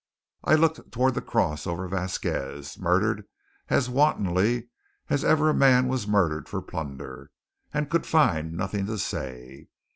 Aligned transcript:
I 0.43 0.55
looked 0.55 0.91
toward 0.91 1.13
the 1.13 1.21
cross 1.21 1.67
over 1.67 1.87
Vasquez, 1.87 2.79
murdered 2.79 3.27
as 3.67 3.87
wantonly 3.87 4.69
as 5.11 5.23
ever 5.23 5.53
man 5.53 5.87
was 5.87 6.07
murdered 6.07 6.49
for 6.49 6.59
plunder, 6.59 7.29
and 7.71 7.87
could 7.87 8.07
find 8.07 8.53
nothing 8.53 8.87
to 8.87 8.97
say. 8.97 9.67